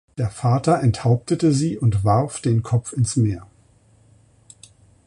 Der 0.17 0.31
Vater 0.31 0.81
enthauptete 0.81 1.51
sie 1.53 1.77
und 1.77 2.03
warf 2.03 2.39
den 2.41 2.63
Kopf 2.63 2.91
ins 2.91 3.17
Meer. 3.17 3.45